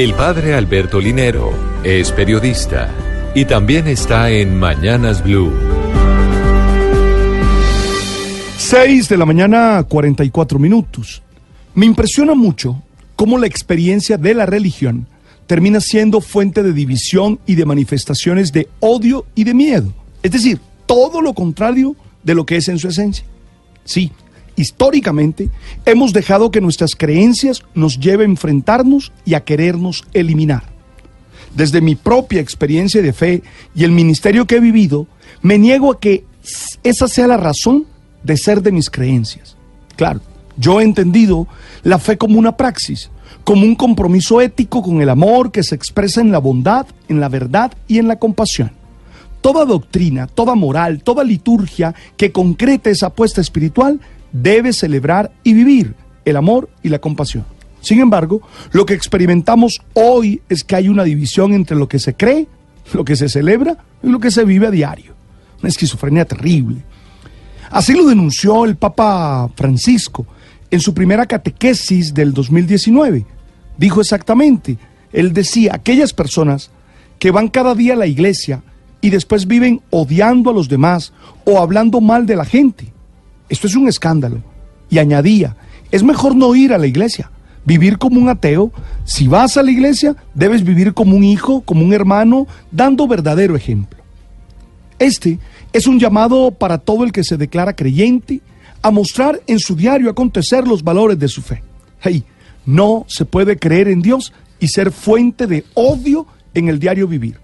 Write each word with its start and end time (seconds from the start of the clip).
El 0.00 0.14
padre 0.14 0.54
Alberto 0.54 0.98
Linero 0.98 1.52
es 1.84 2.10
periodista 2.10 2.90
y 3.34 3.44
también 3.44 3.86
está 3.86 4.30
en 4.30 4.58
Mañanas 4.58 5.22
Blue. 5.22 5.52
6 8.56 9.10
de 9.10 9.16
la 9.18 9.26
mañana, 9.26 9.84
44 9.86 10.58
minutos. 10.58 11.20
Me 11.74 11.84
impresiona 11.84 12.34
mucho 12.34 12.82
cómo 13.14 13.36
la 13.36 13.46
experiencia 13.46 14.16
de 14.16 14.32
la 14.32 14.46
religión 14.46 15.06
termina 15.46 15.82
siendo 15.82 16.22
fuente 16.22 16.62
de 16.62 16.72
división 16.72 17.38
y 17.44 17.56
de 17.56 17.66
manifestaciones 17.66 18.54
de 18.54 18.70
odio 18.80 19.26
y 19.34 19.44
de 19.44 19.52
miedo. 19.52 19.92
Es 20.22 20.30
decir, 20.30 20.60
todo 20.86 21.20
lo 21.20 21.34
contrario 21.34 21.94
de 22.22 22.34
lo 22.34 22.46
que 22.46 22.56
es 22.56 22.68
en 22.68 22.78
su 22.78 22.88
esencia. 22.88 23.26
Sí, 23.84 24.10
históricamente 24.60 25.48
hemos 25.84 26.12
dejado 26.12 26.50
que 26.50 26.60
nuestras 26.60 26.94
creencias 26.94 27.62
nos 27.74 27.98
lleven 27.98 28.30
a 28.30 28.32
enfrentarnos 28.32 29.12
y 29.24 29.34
a 29.34 29.44
querernos 29.44 30.04
eliminar. 30.12 30.64
Desde 31.54 31.80
mi 31.80 31.96
propia 31.96 32.40
experiencia 32.40 33.02
de 33.02 33.12
fe 33.12 33.42
y 33.74 33.84
el 33.84 33.90
ministerio 33.90 34.46
que 34.46 34.56
he 34.56 34.60
vivido, 34.60 35.06
me 35.42 35.58
niego 35.58 35.92
a 35.92 35.98
que 35.98 36.24
esa 36.82 37.08
sea 37.08 37.26
la 37.26 37.36
razón 37.36 37.86
de 38.22 38.36
ser 38.36 38.62
de 38.62 38.72
mis 38.72 38.90
creencias. 38.90 39.56
Claro, 39.96 40.20
yo 40.56 40.80
he 40.80 40.84
entendido 40.84 41.48
la 41.82 41.98
fe 41.98 42.18
como 42.18 42.38
una 42.38 42.56
praxis, 42.56 43.10
como 43.44 43.62
un 43.62 43.74
compromiso 43.74 44.40
ético 44.40 44.82
con 44.82 45.00
el 45.00 45.08
amor 45.08 45.50
que 45.50 45.62
se 45.62 45.74
expresa 45.74 46.20
en 46.20 46.30
la 46.30 46.38
bondad, 46.38 46.86
en 47.08 47.20
la 47.20 47.28
verdad 47.28 47.72
y 47.88 47.98
en 47.98 48.08
la 48.08 48.16
compasión. 48.16 48.72
Toda 49.40 49.64
doctrina, 49.64 50.26
toda 50.26 50.54
moral, 50.54 51.02
toda 51.02 51.24
liturgia 51.24 51.94
que 52.16 52.30
concrete 52.30 52.90
esa 52.90 53.06
apuesta 53.06 53.40
espiritual 53.40 54.00
debe 54.32 54.72
celebrar 54.72 55.32
y 55.42 55.52
vivir 55.54 55.94
el 56.24 56.36
amor 56.36 56.68
y 56.82 56.88
la 56.88 56.98
compasión. 56.98 57.44
Sin 57.80 58.00
embargo, 58.00 58.42
lo 58.72 58.84
que 58.84 58.94
experimentamos 58.94 59.80
hoy 59.94 60.42
es 60.48 60.64
que 60.64 60.76
hay 60.76 60.88
una 60.88 61.04
división 61.04 61.54
entre 61.54 61.76
lo 61.76 61.88
que 61.88 61.98
se 61.98 62.14
cree, 62.14 62.46
lo 62.92 63.04
que 63.04 63.16
se 63.16 63.28
celebra 63.28 63.78
y 64.02 64.08
lo 64.08 64.20
que 64.20 64.30
se 64.30 64.44
vive 64.44 64.66
a 64.66 64.70
diario. 64.70 65.14
Una 65.60 65.68
esquizofrenia 65.68 66.24
terrible. 66.24 66.82
Así 67.70 67.94
lo 67.94 68.06
denunció 68.06 68.64
el 68.64 68.76
Papa 68.76 69.48
Francisco 69.54 70.26
en 70.70 70.80
su 70.80 70.92
primera 70.92 71.26
catequesis 71.26 72.12
del 72.12 72.32
2019. 72.32 73.24
Dijo 73.78 74.00
exactamente, 74.00 74.76
él 75.12 75.32
decía, 75.32 75.74
aquellas 75.74 76.12
personas 76.12 76.70
que 77.18 77.30
van 77.30 77.48
cada 77.48 77.74
día 77.74 77.94
a 77.94 77.96
la 77.96 78.06
iglesia 78.06 78.62
y 79.00 79.10
después 79.10 79.46
viven 79.46 79.80
odiando 79.90 80.50
a 80.50 80.52
los 80.52 80.68
demás 80.68 81.12
o 81.44 81.58
hablando 81.58 82.00
mal 82.00 82.26
de 82.26 82.36
la 82.36 82.44
gente. 82.44 82.89
Esto 83.50 83.66
es 83.66 83.76
un 83.76 83.88
escándalo. 83.88 84.42
Y 84.88 84.98
añadía, 84.98 85.56
es 85.90 86.02
mejor 86.02 86.34
no 86.34 86.54
ir 86.54 86.72
a 86.72 86.78
la 86.78 86.86
iglesia, 86.86 87.30
vivir 87.66 87.98
como 87.98 88.18
un 88.18 88.28
ateo. 88.28 88.72
Si 89.04 89.28
vas 89.28 89.56
a 89.56 89.62
la 89.62 89.70
iglesia, 89.70 90.16
debes 90.34 90.64
vivir 90.64 90.94
como 90.94 91.16
un 91.16 91.24
hijo, 91.24 91.60
como 91.60 91.84
un 91.84 91.92
hermano, 91.92 92.46
dando 92.70 93.06
verdadero 93.06 93.54
ejemplo. 93.54 94.00
Este 94.98 95.38
es 95.72 95.86
un 95.86 95.98
llamado 95.98 96.50
para 96.52 96.78
todo 96.78 97.04
el 97.04 97.12
que 97.12 97.24
se 97.24 97.36
declara 97.36 97.74
creyente 97.74 98.40
a 98.82 98.90
mostrar 98.90 99.40
en 99.46 99.58
su 99.58 99.76
diario 99.76 100.10
acontecer 100.10 100.66
los 100.66 100.82
valores 100.82 101.18
de 101.18 101.28
su 101.28 101.42
fe. 101.42 101.62
Hey, 102.00 102.24
no 102.66 103.04
se 103.08 103.24
puede 103.24 103.58
creer 103.58 103.88
en 103.88 104.02
Dios 104.02 104.32
y 104.58 104.68
ser 104.68 104.90
fuente 104.90 105.46
de 105.46 105.64
odio 105.74 106.26
en 106.54 106.68
el 106.68 106.78
diario 106.78 107.08
vivir. 107.08 107.38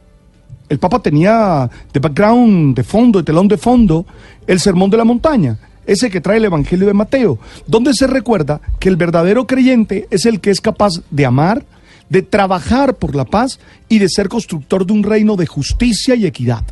El 0.69 0.79
Papa 0.79 1.01
tenía 1.01 1.71
de 1.93 2.01
background, 2.01 2.77
de 2.77 2.83
fondo, 2.83 3.21
de 3.21 3.25
telón 3.25 3.49
de 3.49 3.57
fondo, 3.57 4.05
el 4.47 4.61
Sermón 4.61 4.91
de 4.91 4.97
la 4.97 5.05
Montaña, 5.05 5.59
ese 5.87 6.11
que 6.11 6.21
trae 6.21 6.39
el 6.39 6.45
Evangelio 6.45 6.87
de 6.87 6.95
Mateo, 6.95 7.39
donde 7.67 7.95
se 7.95 8.07
recuerda 8.07 8.61
que 8.79 8.89
el 8.89 8.97
verdadero 8.97 9.47
creyente 9.47 10.07
es 10.11 10.27
el 10.27 10.41
que 10.41 10.51
es 10.51 10.61
capaz 10.61 10.93
de 11.11 11.27
amar, 11.27 11.65
de 12.09 12.23
trabajar 12.23 12.95
por 12.95 13.15
la 13.15 13.25
paz 13.25 13.59
y 13.89 13.99
de 13.99 14.09
ser 14.09 14.29
constructor 14.29 14.87
de 14.87 14.93
un 14.93 15.03
reino 15.03 15.37
de 15.37 15.47
justicia 15.47 16.15
y 16.15 16.27
equidad. 16.27 16.65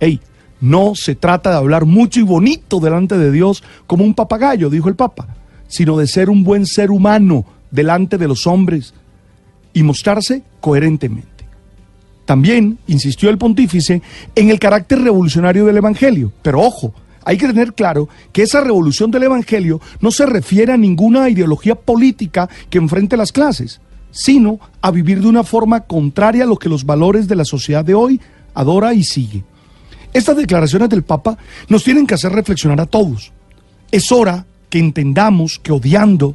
Hey, 0.00 0.20
no 0.60 0.92
se 0.94 1.14
trata 1.14 1.50
de 1.50 1.56
hablar 1.56 1.86
mucho 1.86 2.20
y 2.20 2.22
bonito 2.22 2.78
delante 2.78 3.18
de 3.18 3.32
Dios 3.32 3.62
como 3.86 4.04
un 4.04 4.14
papagayo, 4.14 4.70
dijo 4.70 4.88
el 4.88 4.94
Papa, 4.94 5.26
sino 5.68 5.96
de 5.96 6.06
ser 6.06 6.30
un 6.30 6.44
buen 6.44 6.66
ser 6.66 6.90
humano 6.90 7.44
delante 7.70 8.18
de 8.18 8.28
los 8.28 8.46
hombres 8.46 8.94
y 9.72 9.82
mostrarse 9.82 10.42
coherentemente. 10.60 11.30
También 12.24 12.78
insistió 12.86 13.30
el 13.30 13.38
pontífice 13.38 14.02
en 14.34 14.50
el 14.50 14.58
carácter 14.58 15.00
revolucionario 15.00 15.64
del 15.64 15.78
Evangelio, 15.78 16.32
pero 16.42 16.60
ojo, 16.60 16.94
hay 17.24 17.38
que 17.38 17.46
tener 17.46 17.74
claro 17.74 18.08
que 18.32 18.42
esa 18.42 18.60
revolución 18.60 19.10
del 19.10 19.24
Evangelio 19.24 19.80
no 20.00 20.10
se 20.10 20.26
refiere 20.26 20.72
a 20.72 20.76
ninguna 20.76 21.28
ideología 21.28 21.74
política 21.74 22.48
que 22.70 22.78
enfrente 22.78 23.16
las 23.16 23.32
clases, 23.32 23.80
sino 24.10 24.60
a 24.80 24.90
vivir 24.90 25.20
de 25.20 25.28
una 25.28 25.44
forma 25.44 25.80
contraria 25.80 26.44
a 26.44 26.46
lo 26.46 26.58
que 26.58 26.68
los 26.68 26.84
valores 26.84 27.28
de 27.28 27.36
la 27.36 27.44
sociedad 27.44 27.84
de 27.84 27.94
hoy 27.94 28.20
adora 28.54 28.94
y 28.94 29.04
sigue. 29.04 29.44
Estas 30.12 30.36
declaraciones 30.36 30.88
del 30.90 31.02
Papa 31.02 31.38
nos 31.68 31.84
tienen 31.84 32.06
que 32.06 32.14
hacer 32.14 32.32
reflexionar 32.32 32.80
a 32.80 32.86
todos. 32.86 33.32
Es 33.90 34.12
hora 34.12 34.44
que 34.68 34.78
entendamos 34.78 35.58
que 35.58 35.72
odiando, 35.72 36.34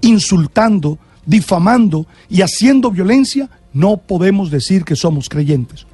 insultando, 0.00 0.98
difamando 1.24 2.06
y 2.28 2.42
haciendo 2.42 2.90
violencia, 2.90 3.48
no 3.72 3.96
podemos 3.98 4.50
decir 4.50 4.84
que 4.84 4.96
somos 4.96 5.28
creyentes. 5.28 5.86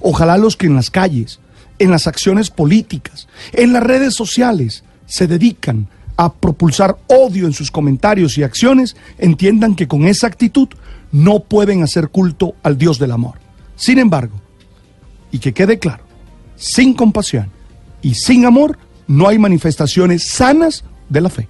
Ojalá 0.00 0.36
los 0.36 0.56
que 0.56 0.66
en 0.66 0.74
las 0.74 0.90
calles, 0.90 1.40
en 1.78 1.90
las 1.90 2.06
acciones 2.06 2.50
políticas, 2.50 3.28
en 3.52 3.72
las 3.72 3.82
redes 3.82 4.14
sociales 4.14 4.84
se 5.06 5.26
dedican 5.26 5.88
a 6.16 6.32
propulsar 6.32 6.96
odio 7.08 7.46
en 7.46 7.52
sus 7.52 7.70
comentarios 7.70 8.38
y 8.38 8.42
acciones, 8.42 8.96
entiendan 9.18 9.74
que 9.74 9.88
con 9.88 10.06
esa 10.06 10.26
actitud 10.26 10.68
no 11.12 11.40
pueden 11.40 11.82
hacer 11.82 12.08
culto 12.08 12.54
al 12.62 12.78
Dios 12.78 12.98
del 12.98 13.12
amor. 13.12 13.38
Sin 13.76 13.98
embargo, 13.98 14.40
y 15.32 15.38
que 15.38 15.52
quede 15.52 15.78
claro, 15.78 16.04
sin 16.56 16.94
compasión 16.94 17.50
y 18.02 18.14
sin 18.14 18.46
amor 18.46 18.78
no 19.06 19.28
hay 19.28 19.38
manifestaciones 19.38 20.28
sanas 20.28 20.84
de 21.08 21.20
la 21.20 21.30
fe. 21.30 21.48